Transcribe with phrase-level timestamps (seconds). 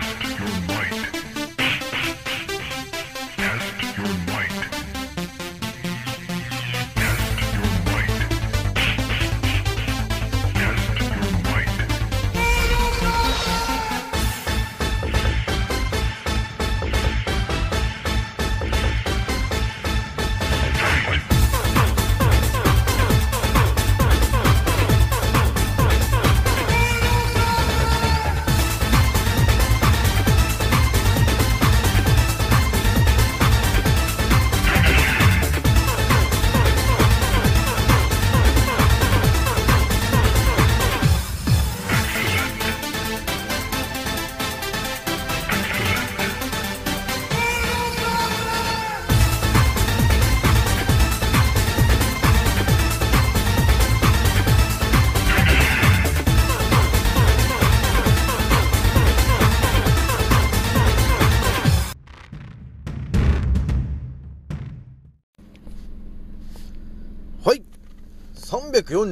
[0.00, 1.33] Test your might.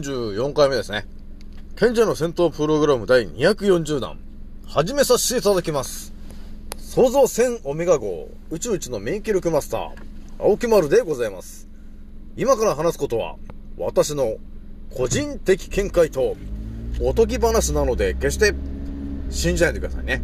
[0.00, 1.06] 344回目ですね。
[1.76, 4.18] 賢者の戦闘プログラム第240弾。
[4.66, 6.14] 始めさせていただきます。
[6.78, 9.90] 創造戦オメガ号宇宙一の免疫力マスター、
[10.38, 11.68] 青木丸でございます。
[12.36, 13.36] 今から話すことは、
[13.76, 14.36] 私の
[14.94, 16.36] 個人的見解と
[17.02, 18.54] おとぎ話なので、決して
[19.28, 20.22] 信じないでくださいね。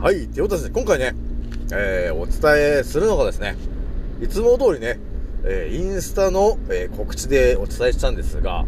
[0.00, 0.28] はい。
[0.28, 1.14] ということで、今回ね、
[1.72, 3.56] えー、お伝えするのがですね、
[4.22, 4.98] いつも通りね、
[5.44, 8.64] えーインスタの、えー告知でお伝えしたんですが、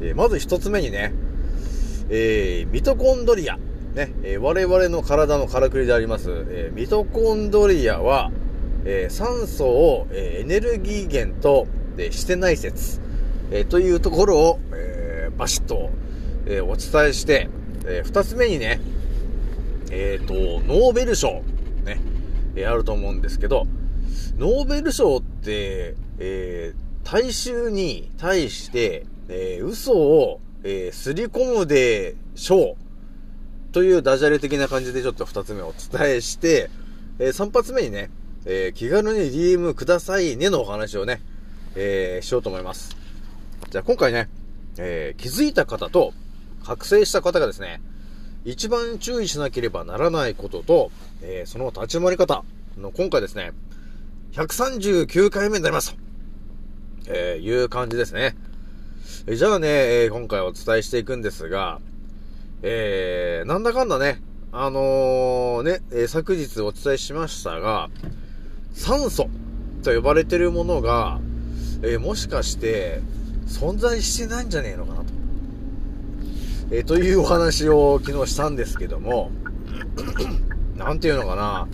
[0.00, 1.12] えーまず一つ目にね、
[2.08, 3.56] えーミトコンドリア、
[3.94, 8.30] ね、えー我々の体のからくりであります、えーミトコンドリアは、
[8.84, 13.00] えー酸素を、えーエネルギー源と、でしてない説、
[13.50, 15.90] えーというところを、えーバシッと、
[16.46, 17.48] えーお伝えして、
[17.84, 18.80] えー二つ目にね、
[19.90, 21.42] えっ、と、ノーベル賞、
[21.84, 22.00] ね、
[22.56, 23.66] えーあると思うんですけど、
[24.38, 33.72] ノーベル賞って、えー大衆に対して、えー嘘を、えーすり込むでしょう。
[33.72, 36.70] というダジャレ的な感じでちょっと二つ目をお伝えして、
[37.18, 38.10] えー三発目にね、
[38.46, 41.20] えー気軽に DM くださいねのお話をね、
[41.74, 42.96] えーしようと思います。
[43.70, 44.30] じゃあ今回ね、
[44.78, 46.14] えー気づいた方と
[46.64, 47.82] 覚醒した方がですね、
[48.46, 52.44] 一番注意しなければならないことと、えーその立ち回り方
[52.78, 53.52] の今回ですね、
[54.32, 55.94] 139回目になります、
[57.08, 58.36] えーいう感じですね。
[59.26, 61.80] じゃあね、えー今回お伝えしていくんですが、
[62.62, 64.20] えーなんだかんだね、
[64.52, 67.90] あのーね、え昨日お伝えしましたが、
[68.72, 69.28] 酸素
[69.82, 71.20] と呼ばれてるものが、
[71.82, 73.00] えもしかして
[73.46, 75.06] 存在してないんじゃねえのかなと。
[76.70, 79.30] えというお話を昨日したんですけども、
[80.76, 81.68] なんていうのかな。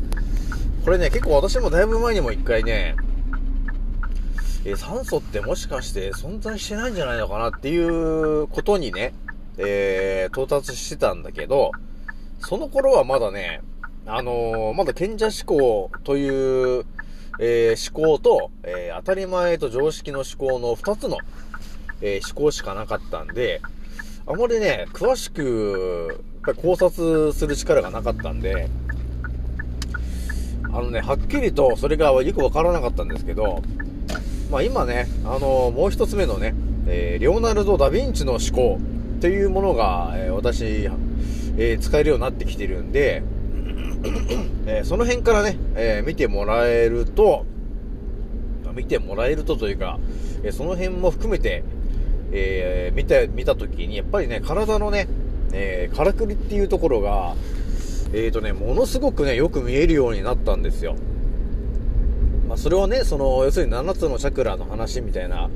[0.85, 2.97] これね、結構私もだいぶ前にも一回ね、
[4.65, 9.15] えー酸素ってもしかして存在してないんじゃないのかなっていうことにね、
[9.59, 11.73] えー到達してたんだけど、
[12.41, 13.63] その頃はまだね、
[14.07, 16.85] あのーまだ賢者思考という、
[17.39, 21.17] え思考と、え当たり前と常識の思考の二つの、
[22.03, 23.63] え思考しかなかったんで、
[24.27, 28.69] あまりね、詳しく、やっぱ考察する力がなかったんで、
[30.65, 33.63] あのね、はっきりとそれがよくわからなかったんですけど、
[34.51, 36.55] まあ今ね、あのもう一つ目のね、
[36.87, 38.79] えーレオナルド・ダ・ヴィンチの思考
[39.19, 40.65] っていうものが、えー私、
[41.57, 43.23] えー使えるようになってきてるんで、
[44.67, 47.45] えーその辺からね、えー見てもらえると、
[48.75, 49.99] 見てもらえるとというか、
[50.43, 51.63] えーその辺も含めて、
[52.33, 55.07] えー見た、見たときに、やっぱりね、体のね、
[55.53, 57.35] えーからくりっていうところが、
[58.13, 60.97] えーとね、ものすごくね、よく見えるようになったんですよ。
[62.51, 65.49] まあ、それはね、その、要するに7つのチャクラの話みたいな、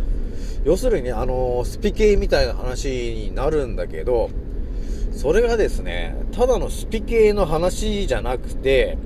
[0.65, 4.31] 要するにね、あのスピ系みたいな話になるんだけど、
[5.11, 8.97] それがですね、ただのスピ系の話じゃなくて、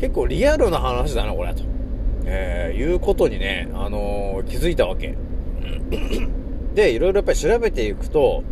[0.00, 1.62] 結構リアルな話だな、これ、と。
[2.24, 5.14] えー、いうことにね、あのー気づいたわけ。
[6.74, 8.42] で、いろいろやっぱり調べていくと、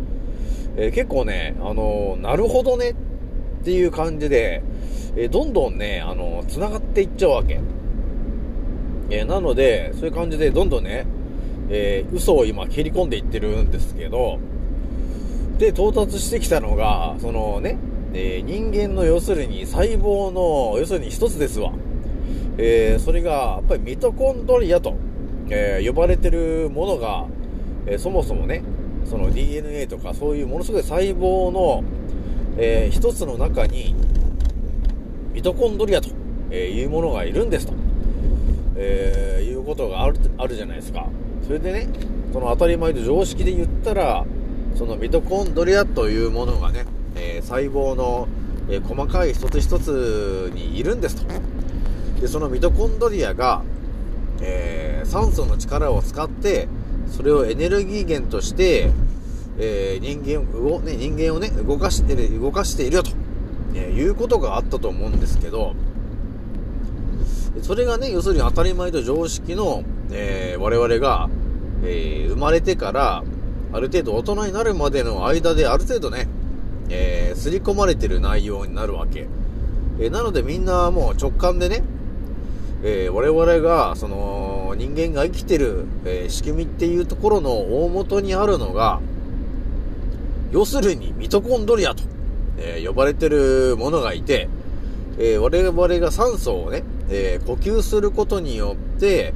[0.77, 2.95] えー結構ね、あのーなるほどねっ
[3.63, 4.61] ていう感じで、
[5.15, 7.59] えどんどんね、あの繋がっていっちゃうわけ。
[9.11, 11.05] えーなので、そういう感じでどんどんね、
[11.69, 14.39] えー嘘を今切り込んでいってるんですけど、
[15.59, 17.77] で、到達してきたのが、そのね、
[18.13, 21.73] えー人間の要するに細胞の、要するに一つですわ。
[22.57, 24.95] えそれが、やっぱりミトコンドリアと、
[25.49, 27.25] え呼ばれてるものが、
[27.85, 28.63] えそもそもね、
[29.05, 31.83] その DNA とかそういうものすごい細胞の、
[32.57, 33.93] えー一つの中に、
[35.33, 36.09] ミトコンドリアと、
[36.49, 37.73] えいうものがいるんですと、
[38.83, 41.07] えーいうことがあるあるじゃないですか。
[41.45, 41.87] それでね、
[42.33, 44.25] その当たり前と常識で言ったら、
[44.75, 46.85] そのミトコンドリアというものがね、
[47.15, 48.27] えー細胞の、
[48.69, 51.27] えー細かい一つ一つにいるんですと。
[52.19, 53.61] で、そのミトコンドリアが、
[54.41, 56.67] えー酸素の力を使って、
[57.07, 58.89] それをエネルギー源として、
[59.59, 63.11] え人間を、ね、人間をね、動かして、動かしているよと、
[63.75, 65.73] えいうことがあったと思うんですけど、
[67.59, 71.29] それがね、要するに当たり前と常識の、えー我々が、
[71.83, 73.23] えー生まれてから、
[73.73, 76.29] ある程度大人になるまでの間である程度ね、
[76.89, 79.27] えー刷り込まれてる内容になるわけ。
[79.99, 81.83] えーなのでみんなもう直感でね、
[82.83, 87.51] えー我々が、その、人間が生きてる、えー仕組みっていうところの
[87.83, 89.01] 大元にあるのが、
[90.53, 92.03] 要するにミトコンドリアと、
[92.57, 94.47] えー呼ばれてるものがいて、
[95.19, 99.33] えー我々が酸素をね、えー呼吸することによって、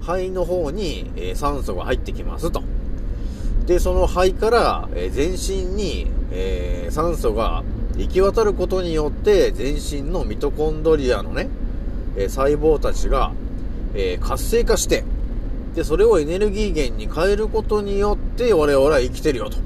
[0.00, 2.62] 肺の方に、え酸素が入ってきますと。
[3.66, 7.62] で、その肺から、え全身に、え酸素が
[7.96, 11.48] 行き渡ることによって、全身のミトコンドリアのね、
[12.16, 13.32] え細胞たちが、
[13.94, 15.04] え活性化して、
[15.74, 19.58] で、それをエネルギー源に変えることによって、我々は生きてるよと。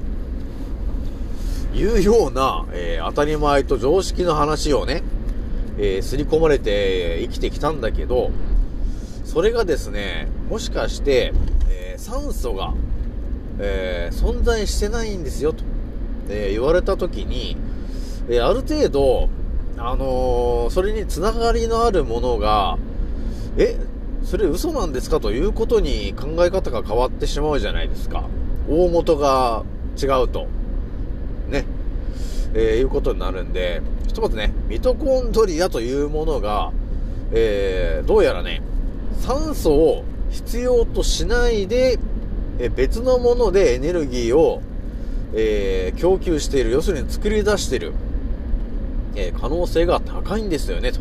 [1.73, 5.01] いうような、えー当たり前と常識の話をね、
[5.77, 8.31] えー刷り込まれて生きてきたんだけど、
[9.23, 11.33] それがですね、もしかして、
[11.69, 12.73] えー酸素が、
[13.59, 15.63] えー存在してないんですよ、と、
[16.29, 17.57] え言われたときに、
[18.29, 19.29] えある程度、
[19.77, 22.77] あのそれにつながりのあるものが、
[23.57, 23.77] え、
[24.23, 28.25] それ嘘なんですかということに考え方が変わってしまうじゃないですか。
[28.69, 29.63] 大元が
[30.01, 30.47] 違うと。
[32.53, 36.71] えーいうことになるんで、ひとまずね、ミトコンドリアというものが、
[37.31, 38.61] えーどうやらね、
[39.19, 41.97] 酸素を必要としないで、
[42.59, 44.61] えー別のものでエネルギーを、
[45.33, 47.93] えー供給している、要するに作り出している、
[49.15, 50.99] えー可能性が高いんですよね、と、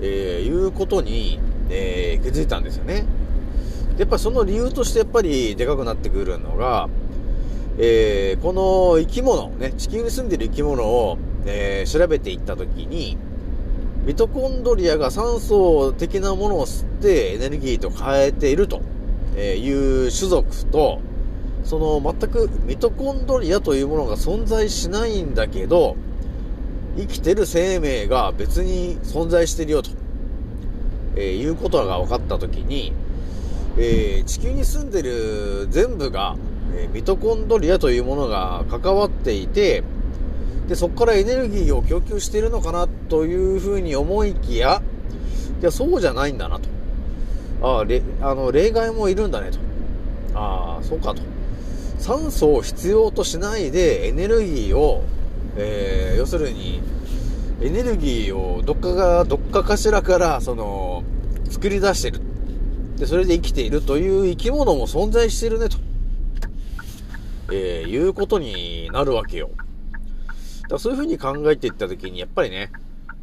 [0.00, 1.38] えーいうことに、
[1.70, 3.04] えー気づいたんですよね。
[3.96, 6.88] でやっぱりその理由としてやっぱりでかくなってくるのが、
[7.78, 13.16] えーこの生き物、ね、地球に住んでる生き物を、えー調べていったときに、
[14.04, 18.82] ミトコンドリアが酸素的なものを吸ってエネルギーと変えていると
[19.38, 21.00] いう種族と、
[21.64, 25.96] その全くミトコンドリアというものが存在しないんだけど、
[26.96, 29.90] 生きてる生命が別に存在してるよと、
[31.16, 32.92] えーいうことが分かったときに、
[33.78, 36.36] えー地球に住んでる全部が、
[36.74, 39.82] えミトコンドリアというものが関わっていて、
[40.68, 44.82] で、そこからエネルギーを供給しているのかなというふうに思いきや、
[45.60, 46.68] いや、そうじゃないんだなと。
[47.62, 49.58] ああ、れあの、例外もいるんだねと。
[50.34, 51.22] ああ、そうかと。
[51.98, 55.04] 酸素を必要としないでエネルギーを、
[55.56, 56.80] えー要するに、
[57.60, 61.04] エネルギーをどっかが、どっかかしらから、その、
[61.50, 62.20] 作り出してる。
[62.96, 65.76] で、それで生きているという生き物も存在してるねと。
[67.54, 69.50] えーいうことになるわけよ。
[70.62, 72.72] だからそういうふうに考えていったときに、やっぱりね、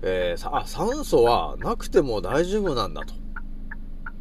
[0.03, 3.13] えーさあ、酸素はなくても大丈夫なんだと。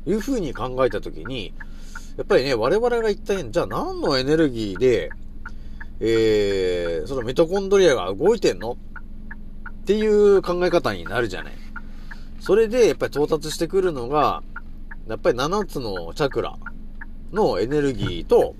[0.06, 1.52] いうふうに考えたときに、
[2.16, 5.10] やっぱりね、我々が一体、じゃあ何のエネルギーで、
[6.00, 8.72] えー、そのミトコンドリアが動いてんの？
[8.72, 11.52] っていう考え方になるじゃない。
[12.40, 14.42] それで、やっぱり到達してくるのが、
[15.06, 16.56] やっぱり7つのチャクラ
[17.32, 18.54] のエネルギーと、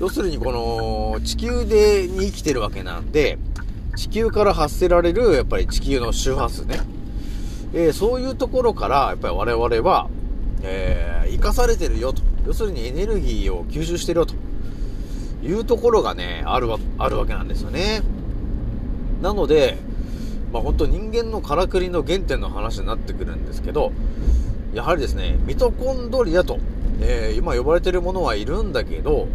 [0.00, 3.38] 要するにこの地球でに生きてるわけなんで、
[3.96, 6.80] 地球から発せられるやっぱり地球の周波数ね。
[7.74, 10.08] えーそういうところからやっぱり我々は、
[10.62, 12.22] えー生かされてるよと。
[12.46, 14.34] 要するにエネルギーを吸収してるよと。
[15.42, 18.02] いうところがね、あるわ、あるわけなんですよね。
[19.22, 19.76] なので、
[20.50, 23.92] まあ本当人間のからくりの原点の話になってくるんですけど、
[24.72, 26.58] やはりですね、ミトコンドリアと、
[27.00, 29.28] えー今呼ばれてるものはいるんだけど、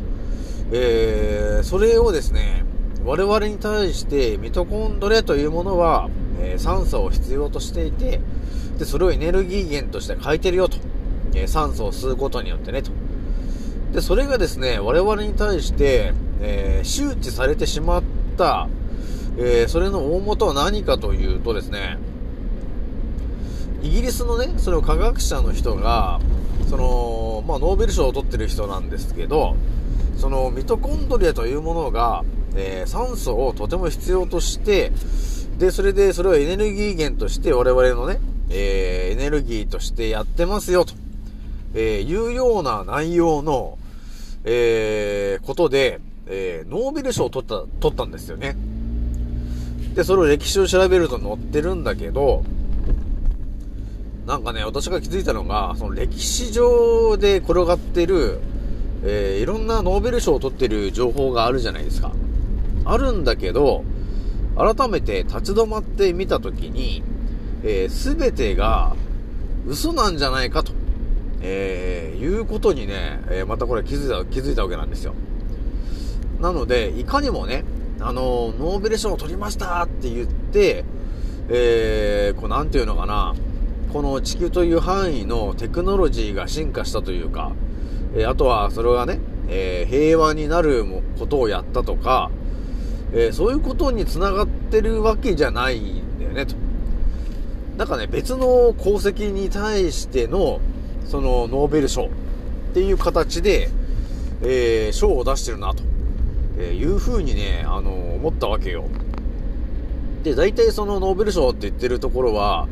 [0.71, 2.63] えーそれをですね、
[3.03, 6.09] 我々に対してミトコンドリアというものは、
[6.41, 8.19] えー酸素を必要としていて、
[8.77, 10.77] で、それをエネルギー源として変えてるよと。
[11.33, 12.91] えー酸素を吸うことによってね、と。
[13.93, 18.03] で、それがですね、我々に対して、えー周知されてしまっ
[18.37, 18.67] た、
[19.37, 21.97] えーそれの大元は何かというとですね、
[23.81, 26.19] イギリスのね、その科学者の人が、
[26.69, 29.55] その、まあ、ノーベル賞を取ってる人なんですけど、
[30.17, 32.23] そのミトコンドリアというものが、
[32.55, 34.91] えー酸素をとても必要として、
[35.57, 38.19] で、それで、それをエネルギー源として我々のね、
[38.49, 40.93] えー、エネルギーとしてやってますよ、と、
[41.73, 43.77] えー、いうような内容の、
[44.43, 48.55] えー、ことで、えー、ノーベル賞を取った、取ったんですよね。
[49.93, 52.43] で、それを歴史を調べると載ってるんだけど、
[54.25, 58.39] なんかね、私が気づいたのが、その歴史上で転がってる、
[59.03, 62.11] えー、いろんなノーベル賞を取ってる情報があるじゃないですか。
[62.85, 63.83] あるんだけど、
[64.55, 67.03] 改めて立ち止まってみたときに、
[67.63, 68.95] えー、全てが
[69.67, 70.71] 嘘なんじゃないかと、
[71.41, 75.13] えー、いうことにね、えー、またこれ気づいた、気づいたわけなんですよ。
[76.39, 77.63] なので、いかにもね、
[77.99, 80.85] あの、ノーベル賞を取りましたって言って、
[81.49, 83.33] えー、こう、なんていうのかな、
[83.91, 87.53] この地球という範囲のテクノロジーが進化したというか、
[88.15, 89.19] えあとはそれがね、
[89.49, 90.85] え平和になる
[91.19, 92.31] ことをやったとか、
[93.13, 96.55] えそういうことにつながってるわけじゃないんだよね、と。
[97.77, 100.61] なんかね、別の功績に対しての、
[101.05, 102.09] その、ノーベル賞っ
[102.73, 103.69] ていう形で、
[104.41, 105.83] えー、賞を出してるな、と、
[106.57, 108.85] えいうふうにね、あの思ったわけよ。
[110.23, 112.67] で、大体そのノーベル賞って言ってるところは、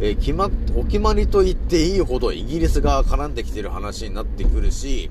[0.00, 5.10] えー、決まっ、お決まりと言っていいほどイギリスが絡んできてる話になってくるし、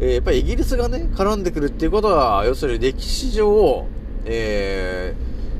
[0.00, 3.86] えー、やっぱりイギリスがね、絡んでくるっていうことは、要するに歴史上、
[4.24, 5.14] え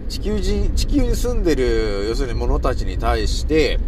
[0.09, 3.79] ー、地球人、地球に住んでる、要するに者たちに対して、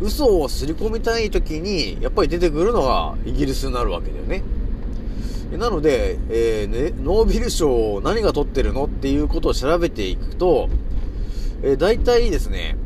[0.00, 4.42] 嘘をすり込みたい時に、やっぱり出てくるのがイギリスになるわけだよね。
[5.56, 10.68] なので、えー、ね、ノーベル賞を何が取ってるのっていうことを調べていくと、
[11.62, 12.76] えー、大体ですね、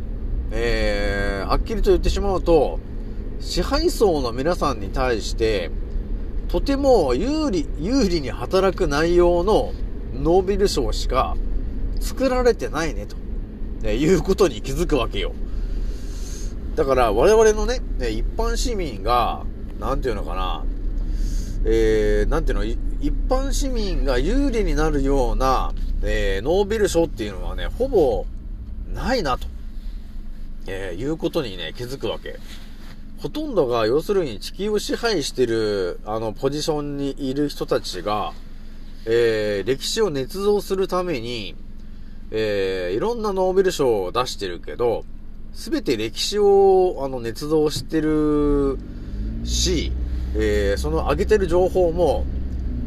[0.55, 2.79] えー、はっきりと言ってしまうと、
[3.41, 5.71] 支配層の皆さんに対して、
[6.49, 9.73] とても有利、有利に働く内容の
[10.13, 11.37] ノーベル賞しか
[12.01, 13.17] 作られてないね、と、
[13.81, 15.33] ね、いうことに気づくわけよ。
[16.77, 19.45] だから我々のね、ね一般市民が、
[19.81, 20.65] なんていうのかな、
[21.65, 22.79] えー、なんていうの、一
[23.29, 28.27] 般市民が有利になるような、えー、ノーベル賞っていうのはね、ほぼ
[28.93, 29.52] ないなと。
[30.67, 32.39] えー、いうことにね、気づくわけ。
[33.19, 38.33] ほとんどが、要するに地球を支配してる、あの、ポジションにいる人たちが、
[39.07, 41.55] えー、歴史を捏造するために、
[42.31, 45.05] えー、いろんなノーベル賞を出してるけど、
[45.53, 48.79] すべて歴史を、あの、捏造してる
[49.45, 49.93] し、
[50.35, 52.25] えー、その上げてる情報も、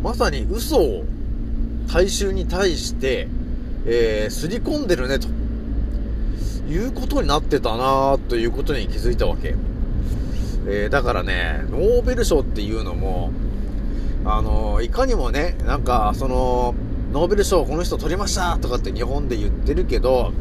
[0.01, 1.05] まさに嘘を
[1.91, 3.27] 大衆に対して、
[3.85, 5.27] えー、すり込んでるね、と。
[6.67, 9.55] いうことになってたなということに気づいたわけ。
[10.67, 13.31] えー、だからね、ノーベル賞っていうのも、
[14.25, 16.73] あのいかにもね、なんか、その、
[17.11, 20.33] ノーベル賞この人取りましたとかって日本で言ってるけど、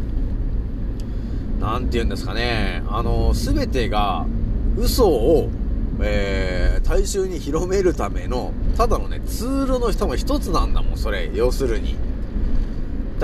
[1.60, 4.26] なんて言うんですかね、あのすべてが
[4.76, 5.50] 嘘を、
[6.00, 11.96] えー、大衆に広めるための、ただのね、ツールの人も一つなんだもん、それ、要するに。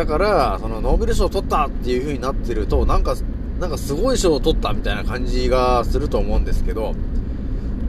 [0.00, 3.16] だから、そのノーベル賞を取ったっていう風になってると、なんか、
[3.58, 6.94] なんかすごい賞を取ったみたいな感じがすると思うんですけど、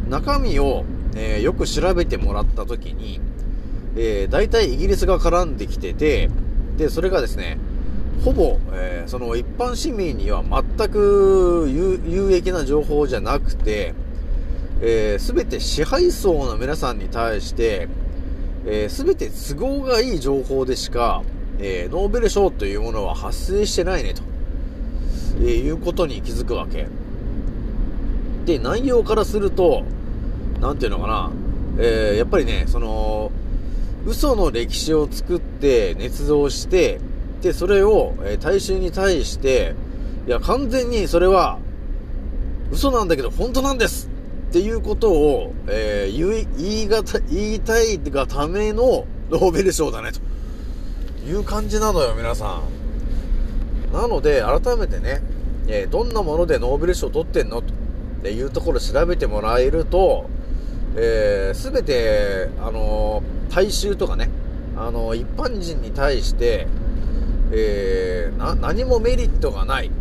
[0.10, 0.84] 中身を、
[1.16, 3.22] えー、よく調べてもらった時に、
[3.96, 6.30] えー、大体イギリスが絡んできてて、
[6.76, 7.58] で、それがですね、
[8.26, 13.94] ほぼ、えー、その一般市民には全く有益な情報じゃなくて、
[14.82, 17.88] えー、全て支配層の皆さんに対して、
[18.66, 21.24] えー、全て都合がいい情報でしか、
[21.62, 24.24] えー、ノーベル賞というものは発生してないねと、
[25.38, 26.88] えー、いうことに気づくわけ。
[28.46, 29.84] で、内容からすると、
[30.60, 31.32] なんていうのかな、
[31.78, 33.32] えー、やっぱりね、その、
[34.06, 37.00] 嘘の歴史を作って捏造して、
[37.42, 39.76] で、それを、え大衆に対して、
[40.28, 41.60] いや、完全にそれは、
[42.72, 44.10] 嘘なんだけど本当なんです
[44.50, 50.31] っていうことを、えー、言い、た、言いたいがためのノーベル賞だねと。
[51.26, 52.62] いう感じなのよ、皆さ
[53.92, 53.94] ん。
[53.94, 55.22] なので、改めてね、
[55.68, 57.62] え、どんなものでノーベル賞を取ってんの
[58.24, 60.30] というところを調べてもらえると、
[60.96, 64.30] えー、全て、あの、大衆とかね、
[64.76, 66.68] あの、一般人に対して、
[67.52, 69.92] えー、何もメリットがない、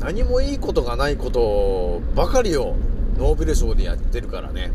[0.00, 2.76] 何もいいことがないことばかりを
[3.18, 4.72] ノーベル賞でやってるからね。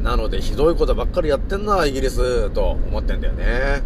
[0.00, 3.82] なので、ひどいことばっかりやってんな、イギリス、と思ってんだよね。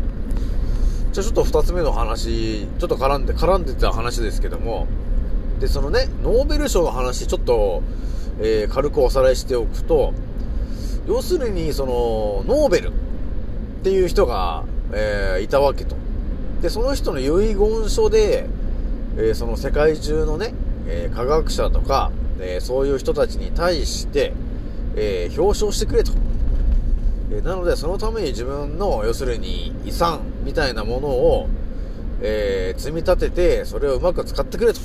[1.17, 4.87] じゃあちょっと二つ目の話、ちょっと絡んで、絡んでた話ですけども、
[5.59, 7.83] で、そのね、ノーベル賞の話、ちょっと、
[8.39, 10.13] えー、軽くおさらいしておくと、
[11.09, 12.93] 要するに、その、ノーベルっ
[13.83, 15.97] ていう人が、えー、いたわけと。
[16.61, 18.47] で、その人の遺言書で、
[19.17, 20.53] えーその世界中のね、
[20.87, 24.35] え科学者とか、えそういう人たちに対して、
[24.97, 26.13] え表彰してくれと。
[27.33, 31.49] えなので、そのために自分の、要するに遺産みたいなものを、
[32.23, 34.81] えー積み立てて、それをうまく使ってくれと。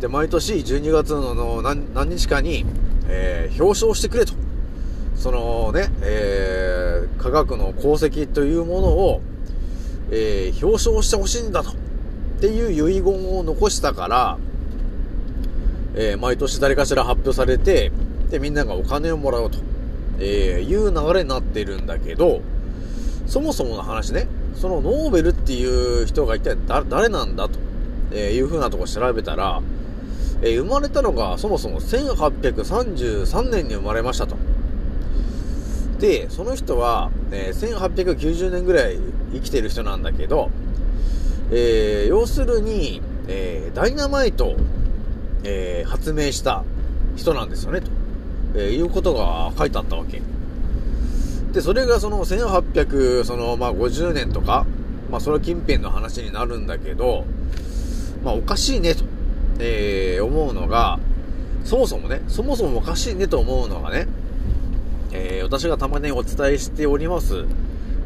[0.00, 2.66] で、毎年12月のの何何日かに、
[3.08, 4.34] えー表彰してくれと。
[5.16, 9.22] そのね、えー科学の功績というものを、
[10.10, 11.70] えー表彰してほしいんだと。
[11.70, 11.74] っ
[12.40, 14.38] ていう遺言を残したから、
[15.94, 17.90] えー毎年誰かしら発表されて、
[18.30, 19.58] で、みんながお金をもらうと、
[20.18, 22.42] えーいう流れになってるんだけど、
[23.26, 26.56] そもそもの話ね、そのノーベルっていう人が一体
[26.88, 27.58] 誰なんだと、
[28.12, 29.60] えーいう風なとこ調べたら、
[30.42, 34.36] えー生まれたのがそもそも1833年に生まれましたと。
[35.98, 38.98] で、その人は、えー1890年ぐらい
[39.32, 40.50] 生きてる人なんだけど、
[41.50, 44.56] えー要するに、えーダイナマイトを、
[45.42, 46.64] え発明した
[47.16, 47.90] 人なんですよね、と、
[48.54, 50.22] えーいうことが書いてあったわけ。
[51.56, 54.66] で、それがその1800、その、まあ、50年とか、
[55.10, 57.24] まあ、それ近辺の話になるんだけど、
[58.22, 59.04] まあ、おかしいね、と、
[59.58, 60.98] えー思うのが、
[61.64, 64.06] そもそもね、そもそもおかしいねと思うのがね、
[65.12, 67.46] えー私がたまにお伝えしております、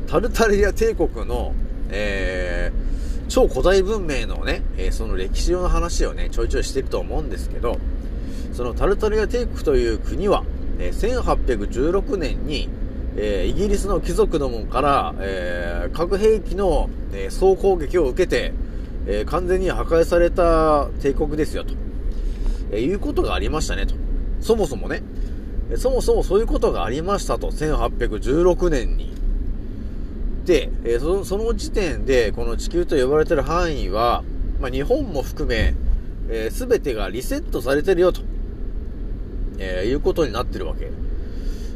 [0.07, 1.53] タルタリア帝国の、
[1.89, 2.91] えー
[3.29, 7.79] 超古代文明のね、えーその歴史上の話をね、ちょいちょいしてると思うんですけど、
[8.53, 10.45] そのタルタリア帝国という国は、
[10.79, 12.69] えー1816年に、
[13.23, 18.55] えーイギリスの貴族どもから、えー核兵器の、えー総攻撃を受けて、
[19.07, 21.75] え完全に破壊された帝国ですよと、
[22.73, 23.95] えいうことがありましたねと。
[24.41, 25.03] そもそもね、
[25.77, 29.13] そもそもそういうことがありましたと、1816年に。
[30.47, 34.25] で、えそその時点で、この地球と呼ばれてる範囲は、
[34.61, 35.75] まあ、日本も含め、
[36.31, 38.23] えー、全てがリセットされてるよと、
[39.59, 40.91] えーいうことになってるわけ。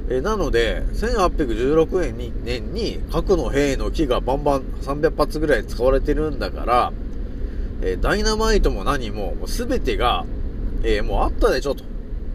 [0.08, 6.92] えーなので、1816年に年に核の兵の木がバンバン300発ぐらい使われてるんだから、
[7.82, 10.26] えーダイナマイトも何も、もう全てが、
[10.82, 11.84] えーもうあったでしょと。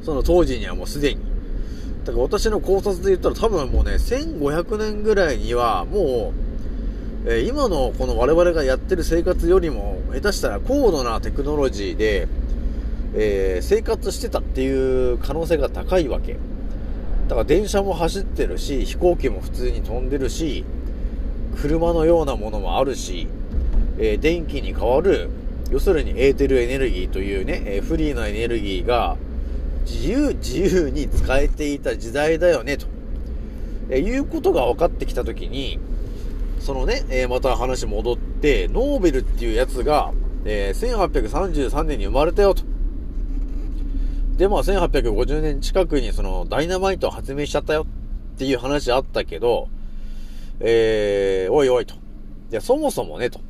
[0.01, 1.21] その当時にはもうすでに。
[2.05, 6.33] だから私の考察で言ったら多分もうね、1500年ぐらいにはも
[7.25, 12.27] う、え今のこの我々がやってる生活よりも、下手したら高度なテクノロジーで、
[13.13, 16.37] え生活してたっていう可能性が高いわけ。
[17.29, 20.65] だから電車も走ってるし、飛行機も普通に飛んでるし、
[21.61, 23.27] 車のようなものもあるし、
[23.99, 25.29] えー電気に変わる、
[25.69, 29.15] 要するにエーテルエネルギーというね、えーフリーなエネルギーが
[29.85, 32.87] 自由、自由に使えていた時代だよね、と、
[33.91, 35.77] えーいうことが分かってきたときに、
[36.59, 40.13] そのね、えまた話戻って、ノーベルっていうやつが、
[40.45, 42.63] えー1833年に生まれたよと。
[44.39, 47.85] で、まあ、1850年近くにそのダイナマイトを発明しちゃったよ
[48.35, 49.67] っていう話あったけど、
[50.61, 51.95] えー、おいおいと。
[51.95, 51.97] い
[52.51, 53.41] や、そもそもね、と。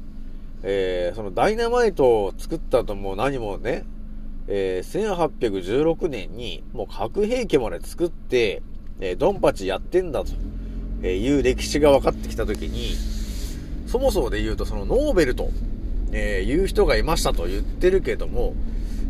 [0.64, 3.86] えー、そのダイナマイトを作ったとも何もね、
[4.48, 8.64] えー、1816年にもう核兵器まで作って、
[9.00, 10.32] えー、ドンパチやってんだと、
[11.04, 12.96] えいう歴史が分かってきたときに、
[13.86, 15.52] そもそもで言うとそのノーベルと、
[16.12, 18.56] えーいう人がいましたと言ってるけども、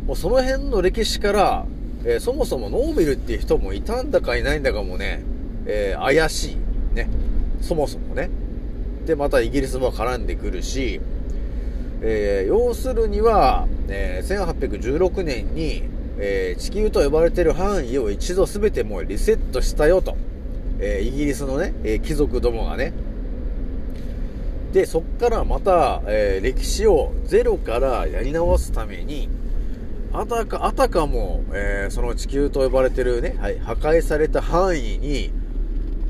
[0.10, 1.66] もうその辺の歴史から、
[2.04, 5.22] えーそもそもノーベルっていう人もいたんだかいないんだかもね、
[5.68, 6.96] えー怪しい。
[6.96, 7.08] ね。
[7.62, 8.32] そもそもね。
[9.06, 11.00] で、またイギリスも絡んでくるし、
[12.02, 15.84] えー要するには、えー1816年に、
[16.18, 20.18] え地球と呼ばれてる範囲を一度全てもうリセットしたよと。
[20.80, 22.94] えイギリスのね、え貴族どもがね。
[24.74, 29.30] で、そっからまた、え歴史をゼロからやり直すために、
[30.12, 35.32] あたか、あたかも、えーその地球と呼ばれてるね、はい、破壊された範囲に、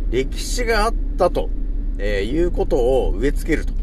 [0.10, 1.50] 歴史があったと、
[1.98, 3.74] えーいうことを植え付けると、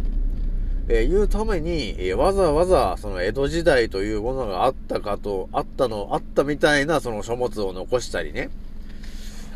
[0.89, 8.49] えーいうために、えーわざわざ、その江戸時代というものがあったかと、あったの、あったみたいなその書物を残したりね、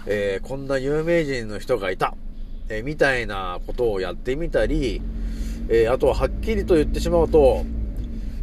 [0.06, 2.14] えーこんな有名人の人がいた、
[2.68, 5.00] えーみたいなことをやってみたり、
[5.70, 7.64] えーあとははっきりと言ってしまうと、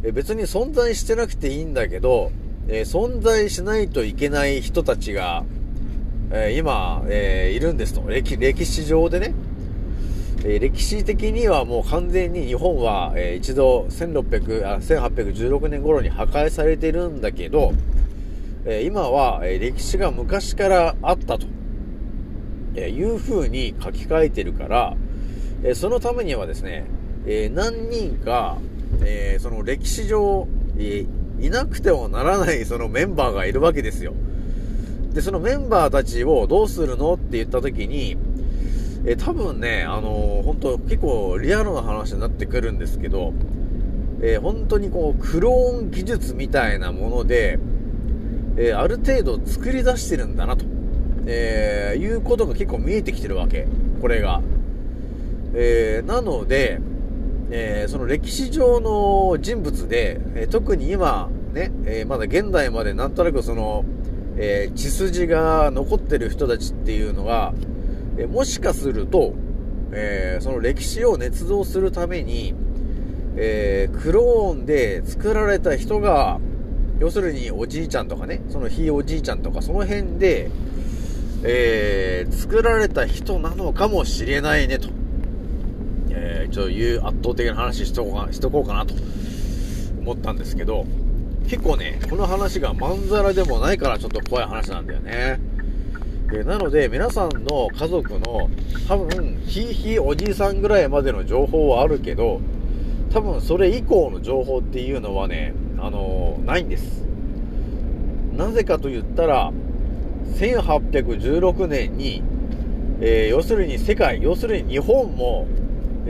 [0.02, 2.30] え別に存在してなくていいんだけど、
[2.68, 5.44] え存在しないといけない人たちが、
[6.30, 8.02] え今、えいるんですと。
[8.06, 9.34] 歴、歴史上でね。
[10.44, 17.72] え歴史的にはもう完全に日本は、え一度1600あ、1816年頃に破壊されてるんだけど、
[18.66, 21.46] え今は、え歴史が昔からあったと、
[22.76, 24.96] えーいう風に書き換えてるから、
[25.64, 26.84] えそのためにはですね、
[27.26, 28.58] え何人か、
[29.02, 31.06] えーその歴史上、えー
[31.40, 34.12] いなくてはならないそのメンバーがいるわけですよ。
[35.14, 38.16] で、そのメンバーたちをどうするのって言った時に、
[39.06, 43.32] えー多分ね、あのー本当結構リアルな話になってくるんですけど、
[44.20, 47.60] えー本当にこう、クローン技術みたいなもので、
[48.56, 50.64] えーある程度作り出してるんだなと、
[51.26, 53.68] えーいうことが結構見えてきてるわけ。
[54.00, 54.40] これが。
[55.54, 56.80] えーなので、
[57.50, 63.84] えーその歴史上の人物で、えー特に今、ね、えーまだ現代までなんとなくその、
[64.36, 67.54] え血筋が残ってる人たちっていうのが、
[68.18, 69.34] えもしかすると、
[69.92, 72.54] えその歴史を捏造するために、
[73.36, 76.40] えークローンで作られた人が、
[77.00, 80.50] 要するにおじいちゃんとかね、そのひいおじいちゃんとかその辺で、
[81.44, 84.97] え作られた人なのかもしれないねと。
[86.20, 88.94] えー、ちょっという圧倒的な話しとこうかしとこうかなと
[90.00, 90.84] 思ったんですけど、
[91.48, 95.40] 結構ね、この話がまんざらでもないからちょっと怖い話なんだよね。
[96.30, 98.50] えーなので、皆さんの家族の
[98.86, 102.40] 多分、ひいひいおじいさんぐらいまでの情報はあるけど、
[103.10, 107.04] 多分それ以降の情報っていうのはね、あのーないんです。
[108.36, 109.52] なぜかと言ったら、
[110.34, 112.22] 1816年に、
[113.00, 115.46] えー要するに世界、要するに日本も、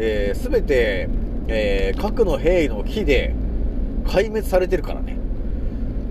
[0.01, 1.09] えー、全て、
[1.49, 3.35] えー核の兵器の木で
[4.05, 5.17] 壊滅されてるからね。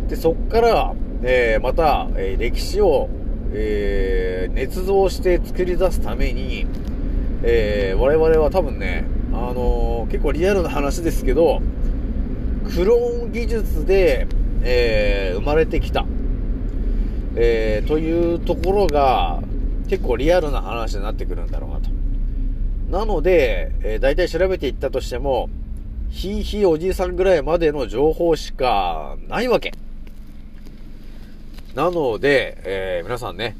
[0.10, 3.10] で、そっから、えーまた、えー歴史を、
[3.54, 6.68] えー捏造して作り出すために、
[7.44, 11.62] えー我々は多分ね、あのー結構リアルな話ですけど、
[12.74, 14.28] クローン技術で、
[14.64, 16.06] えー生まれてきた、
[17.36, 19.42] えーというところが、
[19.88, 21.97] 結構リアルな話になってくるんだろうなと。
[22.90, 25.50] なので、えー大体調べていったとしても、
[26.10, 29.74] ひいひいおじいさんぐらいまでの情報しかないわけ。
[31.76, 33.58] なので、えー皆さんね、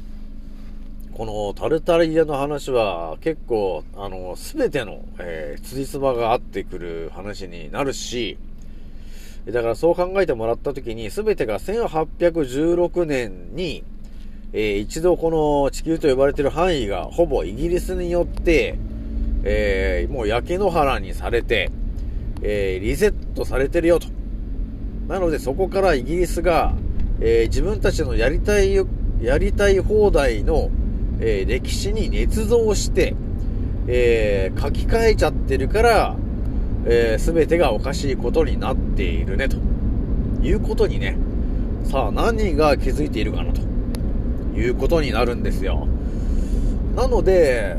[1.12, 8.38] このタルタリアの話は結構、あの、すべての、えー、辻褄が合ってくる話になるし、
[9.46, 13.84] だからそう考えてもらったときに、すべてが1816年に、
[14.54, 18.78] えー一度この地球と呼ばれている範囲がほぼイギリスによって、
[19.44, 21.70] えーもう焼け野原にされて、
[22.42, 24.08] えーリセットされてるよと。
[25.08, 26.74] なのでそこからイギリスが、
[27.20, 28.74] えー自分たちのやりたい、
[29.20, 30.70] やりたい放題の、
[31.20, 33.14] えー歴史に捏造して、
[33.86, 36.16] えー書き換えちゃってるから、
[36.86, 39.56] えー全てがおかしいことになっているね、と
[40.42, 41.16] いうことにね、
[41.84, 43.60] さあ何が気づいているかな、と
[44.56, 45.86] いうことになるんですよ。
[46.94, 47.76] なので、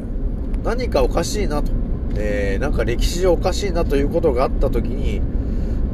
[0.64, 1.72] 何かおかしいなと、
[2.16, 5.22] えーなんか歴史上おかしいなということがあったときに、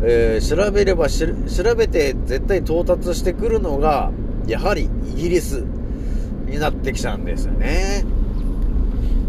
[0.03, 4.11] えー調べればし調べて絶対到達してくるのが、
[4.47, 5.63] やはりイギリス
[6.47, 8.03] になってきちゃうんですよね。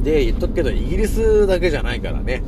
[0.02, 2.42] で、言っとくけど、イギリスだけじゃないからね。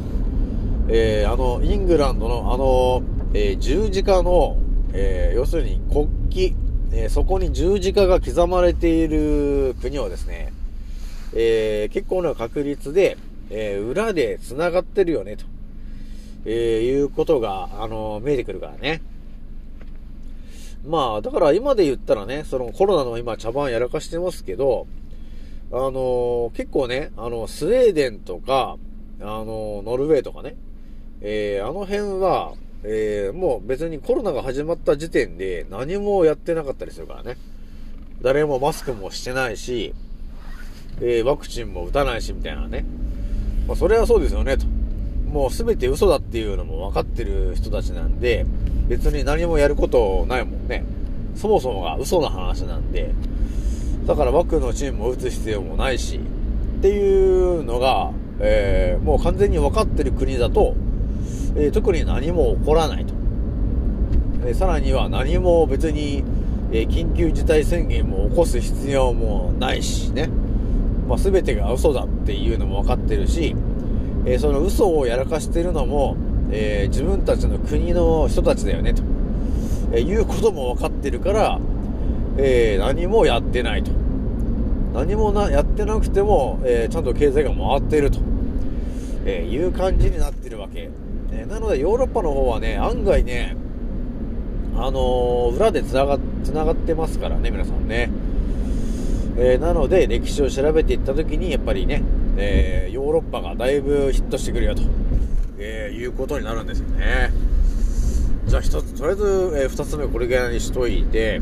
[0.88, 3.03] えーあの、イングランドのあの、
[3.35, 4.57] えー十字架の、
[4.92, 6.57] えー要するに国旗、
[6.92, 10.53] えーそこに十字架が刻まれている国はですね、
[11.40, 13.16] えー結構な確率で、
[13.51, 15.44] えー裏で繋がってるよね、と、
[16.44, 19.01] えーいうことが、あの見えてくるからね。
[20.85, 24.88] まあ、だから今で言ったらね、そのコロナの今茶番やらかしてますけど、
[25.70, 28.77] あの結構ね、あの、スウェーデンとか、
[29.20, 30.57] あのノルウェーとかね、
[31.20, 37.37] えあの辺は、えもう別にコロナが始まった時点で何もやってなかったりするからね。
[38.22, 39.94] 誰もマスクもしてないし、
[41.01, 42.85] えーワクチンも打たないしみたいなね。
[43.67, 44.67] まあ、それはそうですよね、と。
[45.31, 48.47] もう全て嘘だっていうのも分かってる人たちなんで、
[48.89, 50.85] 別に何もやることないもんね。
[51.35, 53.13] そもそもが嘘の話なんで、
[54.07, 56.19] だからワクのチームを打つ必要もないし、
[56.79, 60.75] っていうのが、えーもう完全に分かってる国だと、
[61.57, 63.13] えー特に何も起こらないと。
[64.47, 66.25] えーさらには何も別に、
[66.73, 70.31] え緊急事態宣言も起こす必要もないしね。
[71.09, 73.57] まあ、全てが嘘だっていうのも分かってるし、
[74.27, 76.16] えーその嘘をやらかしてるのも、
[76.51, 79.03] えー自分たちの国の人たちだよねと、
[79.92, 81.59] えーいうことも分かってるから、
[82.37, 83.90] え何もやってないと。
[84.94, 88.21] 何もなやってなくても、えちゃんと経済が回っていると、
[89.27, 90.90] えいう感じになってるわけ。
[91.33, 93.57] えなのでヨーロッパの方はね、案外ね、
[94.77, 98.11] あの裏で繋が繋がってますからね、皆さんね。
[99.40, 102.03] えーなので、歴史を調べていったときに、やっぱりね、
[102.37, 104.83] えーヨーロッパがだいぶヒットしてくるよと
[105.59, 107.31] えーいうことになるんですよね。
[108.46, 109.24] じゃあ一つ、とりあえず、
[109.62, 111.40] えー二つ目これぐらいにしといて、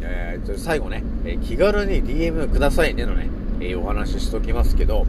[0.00, 3.28] えー最後ね、え気軽に DM くださいねのね、
[3.60, 5.06] えお話ししときますけど、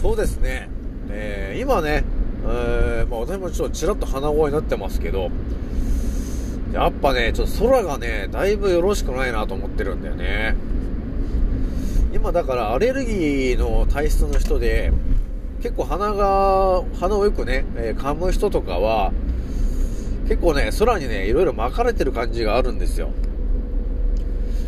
[0.00, 0.68] そうですね、
[1.10, 2.04] え今ね、
[2.44, 5.30] えーまあ私もちょっとちらっと鼻声になってますけど、
[6.72, 10.54] やっぱね、ちょっと空がね、だいぶよろしくないなと思ってるんだよね。
[12.12, 14.92] 今だからアレルギーの体質の人で、
[15.62, 19.12] 結構鼻が、鼻をよくね、えー噛む人とかは、
[20.28, 23.10] 結構ね、空にね、いろいろ巻かれてる感じがあるんですよ。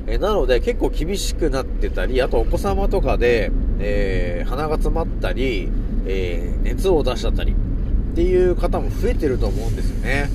[0.07, 3.51] えーなので結構厳しくなってたり、あとお子様とかで、
[3.81, 5.69] えー鼻が詰まったり、
[6.07, 10.31] えー熱を出しちゃったりっていう方も増えてると思うんですよね。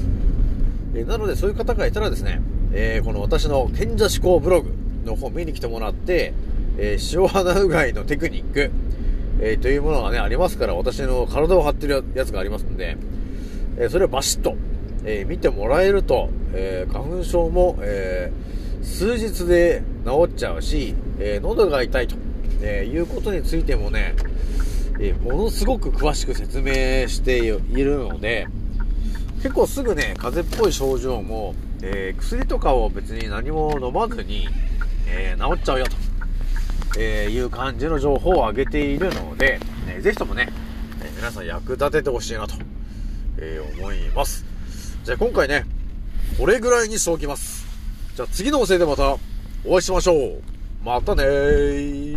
[0.94, 2.42] えーなのでそういう方がいたらですね、
[2.74, 4.74] えーこの私の賢者思考ブログ
[5.06, 6.34] の方見に来てもらって、
[6.78, 8.72] えー塩鼻うがいのテクニック、
[9.40, 12.98] えーというものがね、ありますから、私の体を張ってるやつがありますんで、
[13.80, 14.56] えそれをバシッと、
[15.06, 18.32] え見てもらえると、え花粉症も、え
[18.84, 22.16] 数日で治っちゃうし、え喉が痛いと、
[22.62, 24.16] えいうことについてもね、
[25.00, 28.48] えものすごく詳しく説明しているので、
[29.44, 34.48] 結構すぐね、風邪っぽい症状も、えー薬とかを別に何も飲まずに、
[35.08, 35.92] えー治っちゃうよと、
[36.98, 40.50] えーいう感じの情報を上げているので、えーぜひともね、
[41.04, 42.56] え皆さん役立ててほしいなと、
[43.38, 44.46] えー思います。
[45.04, 45.66] じゃあ今回ね、
[46.38, 47.66] これぐらいにしておきます。
[48.16, 49.18] じゃあ次のおせいでまた
[49.66, 50.42] お会いしましょう。
[50.84, 52.17] またねー。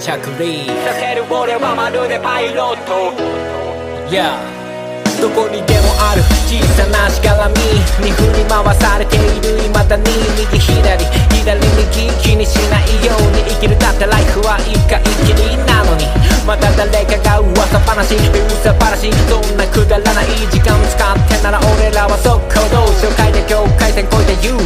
[0.00, 3.12] 着陸させる俺はまるでパイロット。
[4.10, 4.59] Yeah
[5.20, 6.22] どこにでもある。
[6.48, 7.60] 小さなしがらみ
[8.00, 11.04] に振り回されている未だに右左。
[11.44, 13.76] 左右気にしないように生きる。
[13.78, 16.08] だってライフは一回きりなのに。
[16.46, 24.56] また誰かが噂話噂話そんなくだらない時間使ってなら俺らは速攻動紹介で境界線越えて You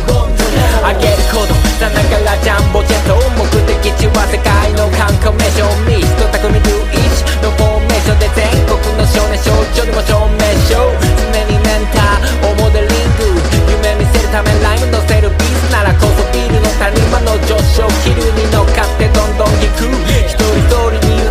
[0.87, 1.55] あげること。
[1.83, 6.63] さながらジャンボジェット目的地は世界の観光名所ミスト匠ルイ
[7.11, 10.44] チのフォーメーションで全国の少年少女にも証明。
[10.69, 12.45] 書常にメンター。
[12.45, 14.93] をモデリング夢見せるためライム。
[14.93, 17.89] 乗せるビースならこそビールの谷間の上昇。
[18.05, 19.89] 気流に乗っかってどんどん行く。
[20.27, 21.24] 一人一人に